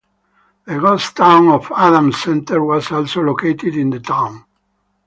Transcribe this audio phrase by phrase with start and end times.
[0.65, 4.45] The ghost town of Adams Center was also located in the town.